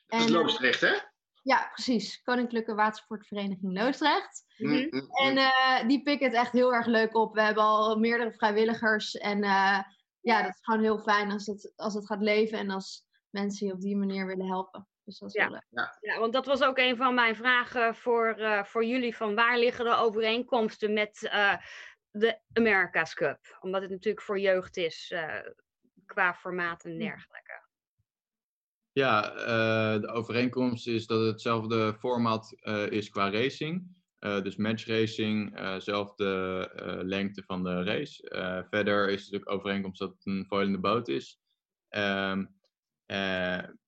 Dat 0.07 0.21
is 0.21 0.29
Loosdrecht, 0.29 0.81
hè? 0.81 0.95
Ja, 1.45 1.71
precies. 1.73 2.23
Koninklijke 2.23 2.75
Watersportvereniging 2.75 3.73
Loosdrecht. 3.79 4.45
Mm 4.57 4.71
-hmm. 4.71 5.11
En 5.11 5.37
uh, 5.37 5.89
die 5.89 6.03
pikken 6.03 6.27
het 6.27 6.37
echt 6.37 6.53
heel 6.53 6.75
erg 6.75 6.87
leuk 6.87 7.17
op. 7.17 7.35
We 7.35 7.43
hebben 7.43 7.63
al 7.63 7.99
meerdere 7.99 8.33
vrijwilligers. 8.33 9.15
En 9.15 9.39
uh, 9.39 9.81
ja, 10.21 10.43
dat 10.43 10.51
is 10.51 10.61
gewoon 10.61 10.83
heel 10.83 10.99
fijn 10.99 11.31
als 11.31 11.47
het, 11.47 11.73
als 11.77 11.95
het 11.95 12.07
gaat 12.07 12.23
leven 12.23 12.59
en 12.59 12.71
als 12.71 13.07
mensen 13.31 13.67
je 13.67 13.73
op 13.73 13.81
die 13.81 13.97
manier 13.97 14.27
willen 14.27 14.47
helpen. 14.47 14.89
Dus 15.05 15.19
dat 15.19 15.29
is 15.29 15.35
ja. 15.35 15.65
Ja. 15.71 15.99
ja, 16.01 16.19
want 16.19 16.33
dat 16.33 16.47
was 16.47 16.63
ook 16.63 16.79
een 16.79 16.97
van 16.97 17.15
mijn 17.15 17.37
vragen 17.37 17.95
voor, 17.95 18.39
uh, 18.39 18.65
voor 18.65 18.85
jullie. 18.85 19.17
Van 19.17 19.35
waar 19.35 19.59
liggen 19.59 19.85
de 19.85 19.95
overeenkomsten 19.95 20.93
met 20.93 21.23
uh, 21.23 21.57
de 22.11 22.41
America's 22.53 23.15
Cup? 23.15 23.59
Omdat 23.61 23.83
het 23.83 23.91
natuurlijk 23.91 24.25
voor 24.25 24.39
jeugd 24.39 24.77
is 24.77 25.11
uh, 25.15 25.41
qua 26.07 26.35
formaat 26.35 26.85
en 26.85 26.99
dergelijke. 26.99 27.63
Ja, 28.95 29.21
de 29.99 30.09
overeenkomst 30.09 30.87
is 30.87 31.07
dat 31.07 31.21
het 31.21 31.29
hetzelfde 31.29 31.95
format 31.99 32.53
is 32.91 33.09
qua 33.09 33.31
racing. 33.31 34.03
dus 34.19 34.57
match 34.57 34.87
racing, 34.87 35.59
zelfde 35.79 36.71
lengte 37.05 37.43
van 37.43 37.65
de 37.65 37.83
race. 37.83 38.67
verder 38.71 39.09
is 39.09 39.23
het 39.23 39.33
natuurlijk 39.33 39.51
overeenkomst 39.51 39.99
dat 39.99 40.11
het 40.11 40.27
een 40.27 40.47
foilende 40.47 40.79
boot 40.79 41.09
is. 41.09 41.39
Um, 41.89 42.55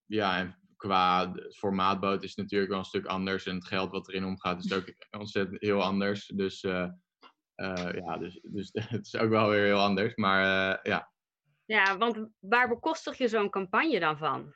ja, 0.06 0.38
en 0.38 0.58
qua 0.76 1.34
formaatboot 1.56 2.22
is 2.22 2.28
het 2.28 2.38
natuurlijk 2.38 2.70
wel 2.70 2.78
een 2.78 2.84
stuk 2.84 3.06
anders. 3.06 3.46
En 3.46 3.54
het 3.54 3.66
geld 3.66 3.90
wat 3.90 4.08
erin 4.08 4.24
omgaat 4.24 4.64
is 4.64 4.72
ook 4.72 4.94
ontzettend 5.20 5.60
heel 5.60 5.82
anders. 5.82 6.26
Dus, 6.26 6.60
ja, 6.60 8.18
dus, 8.18 8.40
dus 8.42 8.70
het 8.88 9.06
is 9.06 9.16
ook 9.16 9.30
wel 9.30 9.48
weer 9.48 9.64
heel 9.64 9.80
anders. 9.80 10.14
Maar 10.14 10.78
ja. 10.82 11.10
Ja, 11.64 11.96
want 11.98 12.28
waar 12.38 12.68
bekostig 12.68 13.18
je 13.18 13.28
zo'n 13.28 13.50
campagne 13.50 14.00
dan 14.00 14.18
van? 14.18 14.54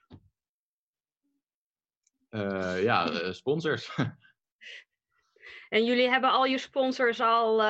Ja, 2.83 3.33
sponsors. 3.33 3.95
en 5.69 5.85
jullie 5.85 6.09
hebben 6.09 6.31
al 6.31 6.45
je 6.45 6.59
sponsors 6.59 7.21
al 7.21 7.63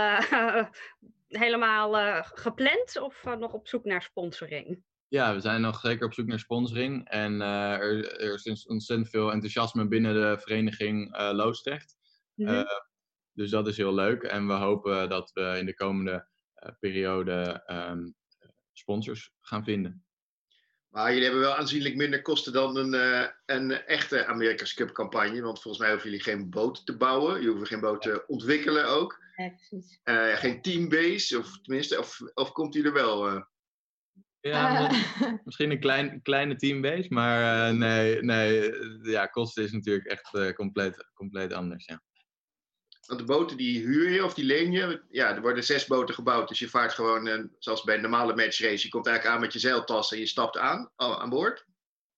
helemaal 1.28 2.22
gepland 2.22 3.00
of 3.00 3.24
nog 3.24 3.52
op 3.52 3.68
zoek 3.68 3.84
naar 3.84 4.02
sponsoring? 4.02 4.82
Ja, 5.08 5.34
we 5.34 5.40
zijn 5.40 5.60
nog 5.60 5.80
zeker 5.80 6.06
op 6.06 6.14
zoek 6.14 6.26
naar 6.26 6.38
sponsoring. 6.38 7.08
En 7.08 7.40
er, 7.40 8.20
er, 8.20 8.34
is 8.34 8.66
ontzettend 8.66 9.10
veel 9.10 9.32
enthousiasme 9.32 9.88
binnen 9.88 10.14
de 10.14 10.38
vereniging 10.40 11.16
Loosdrecht. 11.16 11.96
Mm 12.34 12.46
-hmm. 12.46 12.54
uh, 12.54 12.64
dus 13.32 13.50
dat 13.50 13.66
is 13.66 13.76
heel 13.76 13.94
leuk. 13.94 14.22
En 14.22 14.46
we 14.46 14.52
hopen 14.52 15.08
dat 15.08 15.30
we 15.32 15.56
in 15.58 15.66
de 15.66 15.74
komende 15.74 16.28
periode 16.80 17.62
um, 17.66 18.14
sponsors 18.72 19.32
gaan 19.40 19.64
vinden. 19.64 20.04
Maar 20.90 21.08
jullie 21.08 21.24
hebben 21.24 21.40
wel 21.42 21.56
aanzienlijk 21.56 21.96
minder 21.96 22.22
kosten 22.22 22.52
dan 22.52 22.76
een, 22.76 23.30
een 23.46 23.70
echte 23.70 24.26
America's 24.26 24.74
Cup 24.74 24.92
campagne. 24.92 25.42
Want 25.42 25.62
volgens 25.62 25.82
mij 25.82 25.92
hoeven 25.92 26.10
jullie 26.10 26.24
geen 26.24 26.50
boot 26.50 26.86
te 26.86 26.96
bouwen. 26.96 27.42
Je 27.42 27.48
hoeft 27.48 27.68
geen 27.68 27.80
boot 27.80 28.02
te 28.02 28.24
ontwikkelen 28.26 28.88
ook. 28.88 29.18
Ja, 29.36 29.48
precies. 29.48 30.00
geen 30.40 30.62
teambase, 30.62 31.38
of 31.38 31.60
tenminste, 31.62 31.98
of, 31.98 32.18
of 32.34 32.52
komt 32.52 32.72
die 32.72 32.84
er 32.84 32.92
wel? 32.92 33.44
Ja, 34.40 34.90
uh. 34.90 35.32
misschien 35.44 35.70
een 35.70 35.80
klein, 35.80 36.22
kleine 36.22 36.56
teambase, 36.56 37.06
maar 37.08 37.70
uh, 37.70 37.78
nee, 37.78 38.22
nee, 38.22 38.72
ja, 39.02 39.26
kosten 39.26 39.64
is 39.64 39.72
natuurlijk 39.72 40.06
echt 40.06 40.34
uh, 40.34 40.52
compleet, 40.52 41.10
compleet 41.14 41.52
anders, 41.52 41.84
ja. 41.84 42.02
Want 43.10 43.22
de 43.22 43.28
boten 43.28 43.56
die 43.56 43.80
huur 43.80 44.10
je 44.10 44.24
of 44.24 44.34
die 44.34 44.44
leen 44.44 44.72
je, 44.72 45.02
ja, 45.08 45.34
er 45.34 45.40
worden 45.40 45.64
zes 45.64 45.86
boten 45.86 46.14
gebouwd, 46.14 46.48
dus 46.48 46.58
je 46.58 46.68
vaart 46.68 46.92
gewoon, 46.92 47.50
zoals 47.58 47.82
bij 47.82 47.94
een 47.94 48.00
normale 48.00 48.34
matchrace, 48.34 48.84
je 48.84 48.88
komt 48.88 49.06
eigenlijk 49.06 49.36
aan 49.36 49.42
met 49.42 49.52
je 49.52 49.58
zeiltas 49.58 50.12
en 50.12 50.18
je 50.18 50.26
stapt 50.26 50.58
aan, 50.58 50.90
aan 50.96 51.30
boord. 51.30 51.66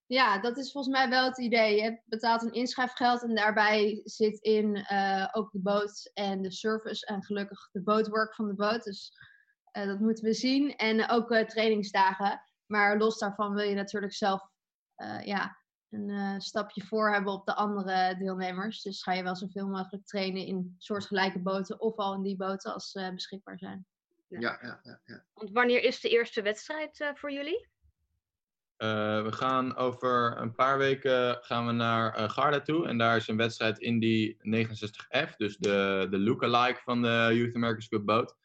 Ja, 0.05 0.39
dat 0.39 0.57
is 0.57 0.71
volgens 0.71 0.93
mij 0.95 1.09
wel 1.09 1.25
het 1.25 1.39
idee. 1.39 1.81
Je 1.81 2.01
betaalt 2.05 2.41
een 2.41 2.51
inschrijfgeld 2.51 3.23
en 3.23 3.35
daarbij 3.35 4.01
zit 4.03 4.39
in 4.39 4.85
ook 5.31 5.51
de 5.51 5.59
boot 5.59 6.11
en 6.13 6.41
de 6.41 6.51
service 6.51 7.05
en 7.05 7.23
gelukkig 7.23 7.69
de 7.71 7.81
bootwork 7.81 8.35
van 8.35 8.47
de 8.47 8.55
boot. 8.55 8.83
Dus 8.83 9.11
uh, 9.77 9.85
dat 9.85 9.99
moeten 9.99 10.23
we 10.23 10.33
zien. 10.33 10.75
En 10.75 11.09
ook 11.09 11.35
trainingsdagen. 11.35 12.41
Maar 12.65 12.97
los 12.97 13.17
daarvan 13.17 13.53
wil 13.53 13.65
je 13.65 13.75
natuurlijk 13.75 14.13
zelf 14.13 14.41
ja, 15.23 15.62
een 15.93 16.41
stapje 16.41 16.85
voor 16.85 17.11
hebben 17.11 17.33
op 17.33 17.45
de 17.45 17.55
andere 17.55 18.15
deelnemers. 18.17 18.81
Dus 18.81 19.03
ga 19.03 19.13
je 19.13 19.23
wel 19.23 19.35
zoveel 19.35 19.67
mogelijk 19.67 20.05
trainen 20.05 20.45
in 20.45 20.75
soortgelijke 20.77 21.39
boten 21.39 21.79
of 21.79 21.95
al 21.95 22.13
in 22.13 22.21
die 22.21 22.35
boten 22.35 22.73
als 22.73 22.91
ze 22.91 23.11
beschikbaar 23.13 23.57
zijn. 23.57 23.85
Ja. 24.27 24.39
Ja, 24.39 24.59
ja, 24.61 24.79
ja, 24.83 24.99
ja. 25.05 25.23
Want 25.33 25.51
wanneer 25.51 25.83
is 25.83 25.99
de 25.99 26.09
eerste 26.09 26.41
wedstrijd 26.41 27.11
voor 27.13 27.31
jullie? 27.31 27.71
we 29.23 29.31
gaan 29.31 29.75
over 29.75 30.37
een 30.37 30.55
paar 30.55 30.77
weken 30.77 31.37
gaan 31.41 31.65
we 31.65 31.71
naar 31.71 32.29
Garda 32.29 32.61
toe. 32.61 32.87
En 32.87 32.97
daar 32.97 33.15
is 33.15 33.27
een 33.27 33.37
wedstrijd 33.37 33.79
in 33.79 33.99
die 33.99 34.37
69F. 34.37 35.35
Dus 35.37 35.57
de, 35.57 36.07
de 36.09 36.19
lookalike 36.19 36.81
van 36.83 37.01
de 37.01 37.29
Youth 37.33 37.55
America's 37.55 37.87
Cup 37.87 38.05
boot. 38.05 38.35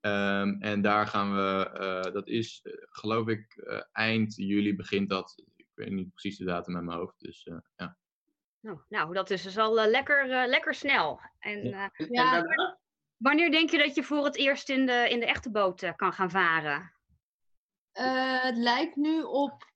Um, 0.00 0.60
en 0.60 0.82
daar 0.82 1.06
gaan 1.06 1.34
we, 1.34 1.70
uh, 1.80 2.12
dat 2.12 2.28
is 2.28 2.60
uh, 2.62 2.72
geloof 2.88 3.28
ik 3.28 3.56
uh, 3.56 3.80
eind 3.92 4.36
juli 4.36 4.76
begint 4.76 5.08
dat. 5.08 5.42
Ik 5.78 5.84
weet 5.84 5.94
niet 5.94 6.10
precies 6.10 6.38
de 6.38 6.44
datum 6.44 6.74
met 6.74 6.82
mijn 6.82 6.98
hoofd. 6.98 7.20
Dus 7.20 7.48
ja. 7.76 7.96
Oh, 8.62 8.80
nou, 8.88 9.14
dat 9.14 9.30
is 9.30 9.42
dus 9.42 9.58
al 9.58 9.74
lekker, 9.74 10.48
lekker 10.48 10.74
snel. 10.74 11.20
En, 11.38 11.68
ja. 12.08 12.44
wanneer 13.16 13.50
denk 13.50 13.70
je 13.70 13.78
dat 13.78 13.94
je 13.94 14.02
voor 14.02 14.24
het 14.24 14.36
eerst 14.36 14.68
in 14.68 14.86
de, 14.86 15.06
in 15.10 15.20
de 15.20 15.26
echte 15.26 15.50
boot 15.50 15.92
kan 15.96 16.12
gaan 16.12 16.30
varen? 16.30 16.92
het 18.40 18.56
lijkt 18.56 18.96
nu 18.96 19.22
op 19.22 19.72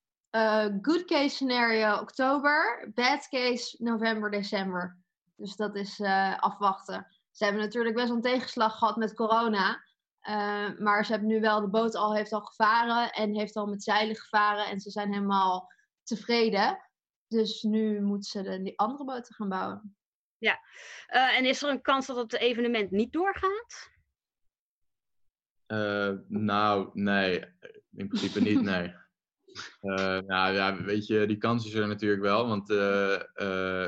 good 0.82 1.04
case 1.04 1.28
scenario 1.28 2.00
oktober, 2.00 2.90
bad 2.94 3.28
case 3.28 3.76
november, 3.82 4.30
december. 4.30 4.99
Dus 5.37 5.56
dat 5.56 5.76
is 5.76 6.00
afwachten. 6.37 7.06
Ze 7.30 7.44
hebben 7.44 7.62
natuurlijk 7.62 7.94
best 7.94 8.06
wel 8.06 8.16
een 8.16 8.23
tegenslag 8.23 8.78
gehad 8.78 8.97
met 8.97 9.14
corona. 9.14 9.82
Uh, 10.28 10.78
maar 10.78 11.04
ze 11.04 11.12
hebben 11.12 11.28
nu 11.28 11.40
wel, 11.40 11.61
de 11.61 11.68
boot 11.68 11.94
al 11.94 12.14
heeft 12.14 12.32
al 12.32 12.40
gevaren 12.40 13.11
en 13.11 13.35
heeft 13.35 13.56
al 13.56 13.66
met 13.66 13.82
zeilen 13.82 14.16
gevaren 14.16 14.66
en 14.66 14.80
ze 14.80 14.90
zijn 14.90 15.12
helemaal 15.12 15.73
tevreden. 16.16 16.90
Dus 17.26 17.62
nu 17.62 18.00
moeten 18.00 18.31
ze 18.31 18.42
de, 18.42 18.62
die 18.62 18.78
andere 18.78 19.04
boten 19.04 19.35
gaan 19.35 19.49
bouwen. 19.49 19.97
Ja, 20.38 20.61
uh, 21.14 21.38
en 21.38 21.45
is 21.45 21.62
er 21.62 21.71
een 21.71 21.83
kans 21.83 22.07
dat 22.07 22.16
het 22.16 22.33
evenement 22.33 22.90
niet 22.90 23.12
doorgaat? 23.12 23.90
Uh, 25.66 26.19
nou, 26.28 26.90
nee, 26.92 27.45
in 27.90 28.09
principe 28.09 28.40
niet, 28.40 28.61
nee. 28.71 28.95
nou 30.26 30.52
ja, 30.52 30.83
weet 30.83 31.07
je, 31.07 31.26
die 31.26 31.37
kans 31.37 31.66
is 31.66 31.75
er 31.75 31.88
natuurlijk 31.88 32.23
wel, 32.23 32.47
want 32.49 32.69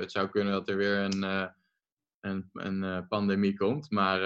het 0.01 0.13
zou 0.13 0.29
kunnen 0.29 0.53
dat 0.53 0.69
er 0.69 0.77
weer 0.77 0.99
een, 0.99 1.23
een, 2.21 2.51
een 2.53 3.09
pandemie 3.09 3.57
komt. 3.57 3.91
Maar 3.91 4.21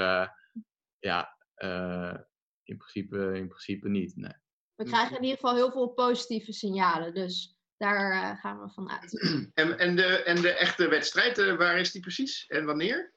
ja, 0.98 1.36
uh, 1.56 2.14
in, 2.62 2.76
principe, 2.76 3.16
in 3.34 3.48
principe 3.48 3.88
niet. 3.88 4.16
Nee. 4.16 4.32
We 4.74 4.84
krijgen 4.84 5.16
in 5.16 5.22
ieder 5.22 5.38
geval 5.38 5.54
heel 5.54 5.72
veel 5.72 5.88
positieve 5.88 6.52
signalen, 6.52 7.14
dus 7.14 7.57
daar 7.78 8.12
uh, 8.12 8.40
gaan 8.40 8.60
we 8.60 8.70
van 8.70 8.90
uit. 8.90 9.12
En, 9.54 9.78
en, 9.78 9.96
de, 9.96 10.22
en 10.22 10.42
de 10.42 10.52
echte 10.52 10.88
wedstrijd, 10.88 11.38
uh, 11.38 11.56
waar 11.56 11.78
is 11.78 11.92
die 11.92 12.00
precies 12.00 12.46
en 12.46 12.64
wanneer? 12.64 13.16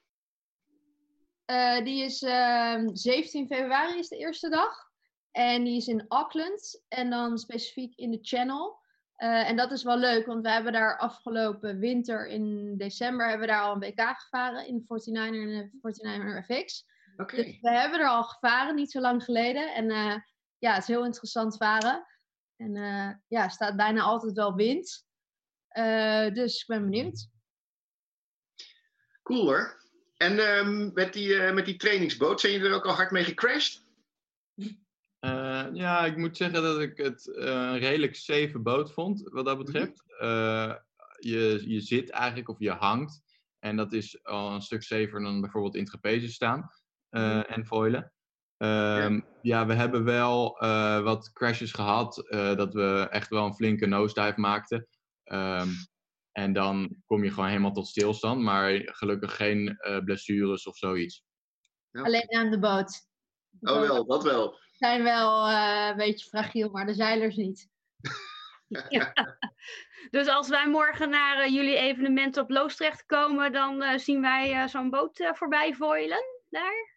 die 1.83 2.03
is 2.03 2.17
17 2.17 2.91
ehm, 3.01 3.45
februari 3.47 3.99
is 3.99 4.07
de 4.07 4.17
eerste 4.17 4.49
dag. 4.49 4.89
En 5.31 5.63
die 5.63 5.77
is 5.77 5.87
in 5.87 6.05
Auckland 6.07 6.83
en 6.87 7.09
dan 7.09 7.37
specifiek 7.37 7.95
in 7.95 8.11
de 8.11 8.19
Channel. 8.21 8.79
en 9.15 9.55
dat 9.55 9.71
is 9.71 9.83
wel 9.83 9.97
leuk, 9.97 10.25
want 10.25 10.43
we 10.43 10.51
hebben 10.51 10.73
daar 10.73 10.97
afgelopen 10.97 11.79
winter 11.79 12.27
in 12.27 12.77
december 12.77 13.29
hebben 13.29 13.47
we 13.47 13.53
daar 13.53 13.61
al 13.61 13.73
een 13.73 13.79
WK 13.79 14.15
gevaren 14.17 14.67
in 14.67 14.85
de 14.87 15.01
49er 15.01 15.13
en 15.13 15.71
de 15.71 16.41
49er 16.41 16.45
FX. 16.45 16.85
Dus 17.15 17.59
we 17.61 17.69
hebben 17.69 17.99
er 17.99 18.07
al 18.07 18.23
gevaren, 18.23 18.75
niet 18.75 18.91
zo 18.91 18.99
lang 18.99 19.23
geleden. 19.23 19.73
En 19.73 19.85
ja, 20.57 20.73
het 20.73 20.81
is 20.81 20.87
heel 20.87 21.05
interessant 21.05 21.57
varen. 21.57 22.05
En 22.61 22.75
uh, 22.75 23.09
ja, 23.27 23.49
staat 23.49 23.75
bijna 23.75 24.01
altijd 24.01 24.33
wel 24.33 24.55
wind. 24.55 25.05
Uh, 25.77 26.33
dus 26.33 26.61
ik 26.61 26.67
ben 26.67 26.81
benieuwd. 26.89 27.29
Cool 29.23 29.45
hoor. 29.45 29.79
En 30.17 30.39
ehm, 30.39 30.93
met, 30.93 31.13
die, 31.13 31.51
met 31.51 31.65
die 31.65 31.75
trainingsboot, 31.75 32.39
zijn 32.39 32.53
jullie 32.53 32.67
er 32.67 32.75
ook 32.75 32.85
al 32.85 32.93
hard 32.93 33.11
mee 33.11 33.23
gecrashed? 33.23 33.89
ja, 35.73 36.05
ik 36.05 36.17
moet 36.17 36.37
zeggen 36.37 36.63
dat 36.63 36.79
ik 36.79 36.97
het 36.97 37.27
een 37.35 37.77
redelijk 37.77 38.15
safe 38.15 38.59
boot 38.59 38.91
vond, 38.91 39.21
wat 39.21 39.45
dat 39.45 39.57
betreft. 39.57 40.03
Mhm. 40.07 40.75
je, 41.19 41.63
je 41.65 41.81
zit 41.81 42.09
eigenlijk 42.09 42.49
of 42.49 42.59
je 42.59 42.71
hangt. 42.71 43.21
En 43.59 43.75
dat 43.75 43.93
is 43.93 44.23
al 44.23 44.53
een 44.53 44.61
stuk 44.61 44.83
safer 44.83 45.21
dan 45.21 45.41
bijvoorbeeld 45.41 45.75
in 45.75 45.85
trapeze 45.85 46.31
staan. 46.31 46.59
Mhm. 47.09 47.23
Eh, 47.23 47.57
en 47.57 47.65
foilen. 47.65 48.11
Ehm, 48.61 49.19
ja. 49.41 49.65
we 49.65 49.73
hebben 49.73 50.03
wel 50.03 50.57
wat 51.03 51.31
crashes 51.33 51.71
gehad. 51.71 52.27
dat 52.29 52.73
we 52.73 53.07
echt 53.09 53.29
wel 53.29 53.45
een 53.45 53.55
flinke 53.55 53.85
nosedive 53.85 54.39
maakten. 54.39 54.87
Ehm, 55.23 55.69
en 56.31 56.53
dan 56.53 56.95
kom 57.05 57.23
je 57.23 57.29
gewoon 57.29 57.49
helemaal 57.49 57.73
tot 57.73 57.87
stilstand. 57.87 58.41
Maar 58.41 58.81
gelukkig 58.83 59.35
geen 59.35 59.77
blessures 60.05 60.67
of 60.67 60.77
zoiets. 60.77 61.23
Alleen 61.91 62.35
aan 62.35 62.51
de 62.51 62.59
boot. 62.59 63.07
oh 63.61 63.79
wel, 63.79 64.05
dat 64.05 64.23
wel. 64.23 64.59
zijn 64.71 65.03
wel 65.03 65.49
een 65.49 65.97
beetje 65.97 66.27
fragiel, 66.27 66.69
maar 66.69 66.85
de 66.85 66.93
zeilers 66.93 67.35
niet. 67.35 67.69
ja. 68.89 69.13
Dus 70.09 70.27
als 70.27 70.49
wij 70.49 70.69
morgen 70.69 71.09
naar 71.09 71.49
jullie 71.49 71.77
evenement 71.77 72.37
op 72.37 72.49
Loostrecht 72.49 73.05
komen, 73.05 73.51
dan 73.51 73.99
zien 73.99 74.21
wij 74.21 74.67
zo'n 74.69 74.89
boot 74.89 75.29
voorbij 75.33 75.73
voilen 75.73 76.23
daar? 76.49 76.90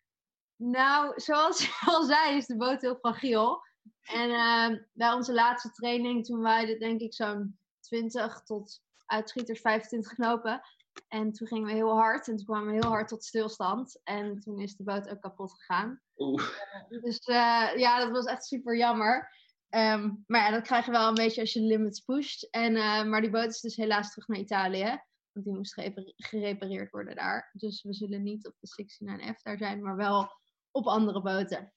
Nou, 0.71 1.21
zoals 1.21 1.61
je 1.61 1.81
al 1.87 2.03
zei, 2.03 2.37
is 2.37 2.47
de 2.47 2.57
boot 2.57 2.81
heel 2.81 2.97
fragiel. 2.97 3.63
En 4.03 4.31
uh, 4.31 4.79
bij 4.93 5.13
onze 5.13 5.33
laatste 5.33 5.71
training, 5.71 6.25
toen 6.25 6.41
wij 6.41 6.79
denk 6.79 7.01
ik 7.01 7.15
zo'n 7.15 7.59
20 7.81 8.43
tot 8.43 8.83
uitschieters 9.07 9.61
25 9.61 10.13
knopen. 10.13 10.61
En 11.09 11.33
toen 11.33 11.47
gingen 11.47 11.67
we 11.67 11.73
heel 11.73 11.97
hard 11.97 12.29
en 12.29 12.37
toen 12.37 12.45
kwamen 12.45 12.67
we 12.67 12.73
heel 12.73 12.91
hard 12.91 13.09
tot 13.09 13.25
stilstand. 13.25 14.01
En 14.05 14.41
toen 14.41 14.61
is 14.61 14.77
de 14.77 14.85
boot 14.85 15.09
ook 15.09 15.21
kapot 15.21 15.53
gegaan. 15.53 16.01
Oeh. 16.17 16.43
Uh, 16.89 17.03
dus 17.03 17.27
uh, 17.27 17.77
ja, 17.77 17.99
dat 17.99 18.11
was 18.11 18.25
echt 18.25 18.45
super 18.45 18.77
jammer. 18.77 19.31
Um, 19.71 20.25
maar 20.27 20.41
ja, 20.41 20.51
dat 20.51 20.63
krijg 20.63 20.85
je 20.85 20.91
wel 20.91 21.09
een 21.09 21.15
beetje 21.15 21.41
als 21.41 21.53
je 21.53 21.61
de 21.61 21.67
limits 21.67 22.01
pusht. 22.01 22.49
En, 22.51 22.77
uh, 22.77 23.05
maar 23.05 23.21
die 23.21 23.31
boot 23.31 23.51
is 23.51 23.61
dus 23.61 23.77
helaas 23.77 24.11
terug 24.13 24.29
naar 24.29 24.39
Italië. 24.39 25.03
Want 25.33 25.47
die 25.47 25.55
moest 25.55 25.81
gerepareerd 26.17 26.91
worden 26.91 27.17
daar. 27.17 27.51
Dus 27.53 27.83
we 27.83 27.95
zullen 27.95 28.23
niet 28.23 28.47
op 28.47 28.55
de 28.61 28.85
69F 28.85 29.43
daar 29.43 29.59
zijn, 29.59 29.83
maar 29.83 29.97
wel 29.97 30.31
op 30.75 30.87
andere 30.87 31.23
boten. 31.23 31.73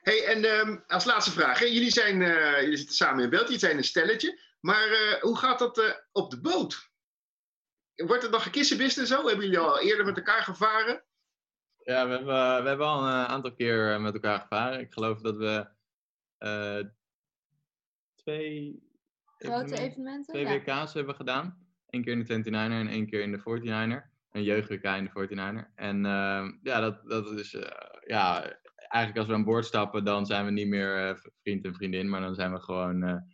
Hey, 0.00 0.24
en 0.26 0.44
um, 0.44 0.84
als 0.86 1.04
laatste 1.04 1.30
vraag. 1.30 1.58
Hè? 1.58 1.64
Jullie, 1.64 1.90
zijn, 1.90 2.20
uh, 2.20 2.60
jullie 2.60 2.76
zitten 2.76 2.96
samen 2.96 3.24
in 3.24 3.30
beeld, 3.30 3.44
jullie 3.44 3.58
zijn 3.58 3.76
een 3.76 3.84
stelletje. 3.84 4.40
Maar 4.60 4.88
uh, 4.88 5.14
hoe 5.14 5.36
gaat 5.36 5.58
dat 5.58 5.78
uh, 5.78 5.84
op 6.12 6.30
de 6.30 6.40
boot? 6.40 6.90
Wordt 7.94 8.22
het 8.22 8.30
nog 8.30 8.42
gekissenbist 8.42 8.98
en 8.98 9.06
zo? 9.06 9.26
Hebben 9.26 9.44
jullie 9.44 9.58
al 9.58 9.80
eerder 9.80 10.04
met 10.04 10.16
elkaar 10.16 10.42
gevaren? 10.42 11.04
Ja, 11.76 12.06
we 12.06 12.12
hebben, 12.12 12.62
we 12.62 12.68
hebben 12.68 12.86
al 12.86 13.02
een 13.02 13.26
aantal 13.26 13.54
keer 13.54 14.00
met 14.00 14.14
elkaar 14.14 14.40
gevaren. 14.40 14.80
Ik 14.80 14.92
geloof 14.92 15.20
dat 15.20 15.36
we 15.36 15.70
twee 18.14 18.82
grote 19.38 19.78
evenementen, 19.78 20.34
twee 20.34 20.44
ja. 20.44 20.82
WK's 20.82 20.92
hebben 20.92 21.14
gedaan. 21.14 21.68
Eén 21.86 22.04
keer 22.04 22.12
in 22.12 22.42
de 22.42 22.50
29er 22.50 22.52
en 22.52 22.88
één 22.88 23.06
keer 23.06 23.20
in 23.20 23.32
de 23.32 23.38
49er 23.38 24.10
een 24.30 24.42
jeugd-WK 24.42 24.84
in 24.84 25.10
de 25.12 25.28
49er. 25.28 25.74
En 25.74 25.96
uh, 25.96 26.48
ja, 26.62 26.80
dat, 26.80 27.08
dat 27.08 27.38
is 27.38 27.54
uh, 27.54 27.62
ja, 28.06 28.42
eigenlijk 28.76 29.16
als 29.16 29.26
we 29.26 29.34
aan 29.34 29.44
boord 29.44 29.64
stappen, 29.64 30.04
dan 30.04 30.26
zijn 30.26 30.44
we 30.44 30.50
niet 30.50 30.68
meer 30.68 31.08
uh, 31.08 31.16
vriend 31.42 31.64
en 31.64 31.74
vriendin, 31.74 32.08
maar 32.08 32.20
dan 32.20 32.34
zijn 32.34 32.52
we 32.52 32.60
gewoon 32.60 33.24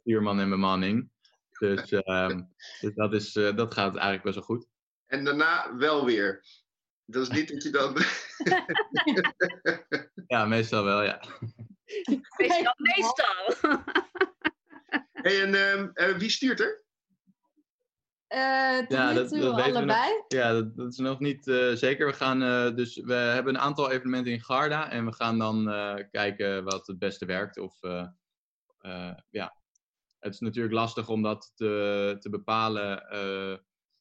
stuurman 0.00 0.40
en 0.40 0.48
bemanning. 0.48 1.10
Dus, 1.58 1.92
ehm, 1.92 2.42
dus 2.80 2.94
dat, 2.94 3.14
is, 3.14 3.32
dat 3.32 3.74
gaat 3.74 3.92
eigenlijk 3.92 4.22
best 4.22 4.34
wel 4.34 4.44
goed. 4.44 4.66
En 5.06 5.24
daarna 5.24 5.76
wel 5.76 6.04
weer. 6.04 6.44
Dat 7.04 7.22
is 7.22 7.28
niet 7.28 7.48
dat 7.48 7.62
je 7.62 7.70
dan. 7.70 7.96
ja, 10.36 10.44
meestal 10.44 10.84
wel, 10.84 11.02
ja. 11.02 11.22
Meestal. 12.36 12.74
meestal. 12.76 13.54
hey, 15.12 15.42
en 15.42 15.54
ehm, 15.94 16.18
wie 16.18 16.30
stuurt 16.30 16.60
er? 16.60 16.84
Uh, 18.34 18.86
ja, 18.88 19.12
dat, 19.12 19.30
dat 19.30 19.60
allebei. 19.60 20.14
Nog, 20.14 20.24
ja, 20.28 20.52
dat, 20.52 20.76
dat, 20.76 20.92
is 20.92 20.98
nog 20.98 21.20
niet 21.20 21.46
uh, 21.46 21.72
zeker. 21.74 22.06
We, 22.06 22.12
gaan, 22.12 22.42
uh, 22.42 22.76
dus 22.76 22.96
we 22.96 23.12
hebben 23.12 23.54
een 23.54 23.60
aantal 23.60 23.90
evenementen 23.90 24.32
in 24.32 24.40
Garda 24.40 24.90
en 24.90 25.04
we 25.04 25.12
gaan 25.12 25.38
dan 25.38 25.64
kijken 26.10 26.64
wat 26.64 26.86
het 26.86 26.98
beste 26.98 27.24
werkt. 27.24 27.58
Of, 27.58 27.78
ja. 29.30 29.58
Het 30.18 30.34
is 30.34 30.40
natuurlijk 30.40 30.74
lastig 30.74 31.08
om 31.08 31.22
dat 31.22 31.52
te, 31.54 32.16
te 32.20 32.30
bepalen 32.30 33.02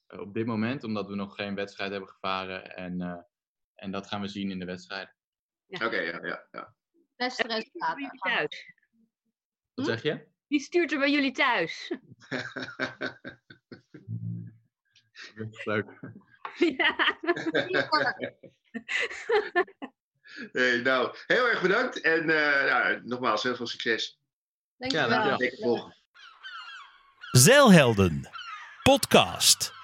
op 0.08 0.34
dit 0.34 0.46
moment, 0.46 0.84
omdat 0.84 1.08
we 1.08 1.16
nog 1.16 1.36
geen 1.36 1.56
wedstrijd 1.56 1.92
hebben 1.92 2.10
gevaren. 2.10 2.76
En, 2.76 3.26
en 3.76 3.92
dat 3.92 4.08
gaan 4.08 4.22
we 4.22 4.28
zien 4.28 4.52
in 4.52 4.60
de 4.60 4.66
wedstrijden. 4.66 5.16
Ja. 5.66 5.78
Oké, 5.78 5.86
okay, 5.86 6.06
ja, 6.06 6.26
ja, 6.26 6.48
ja. 6.52 6.76
Beste 7.16 7.48
resultaten. 7.48 8.18
thuis. 8.18 8.74
Wat 9.74 9.86
zeg 9.86 10.04
je? 10.04 10.28
Wie 10.48 10.60
stuurt 10.60 10.92
er 10.92 11.00
bij 11.00 11.12
jullie 11.12 11.32
thuis? 11.32 11.92
Leuk. 15.64 15.92
Ja. 16.58 17.18
hey, 20.52 20.82
nou, 20.82 21.16
heel 21.28 21.48
erg 21.48 21.62
bedankt. 21.62 22.02
En 22.02 22.30
uh, 22.30 22.64
nou, 22.64 23.02
nogmaals, 23.04 23.44
heel 23.44 23.56
veel 23.56 23.68
succes. 23.68 24.20
Dankjewel. 24.78 25.10
Ja, 25.10 25.38
dankjewel. 25.38 25.94
Zeilhelden. 27.32 28.30
Podcast. 28.84 29.79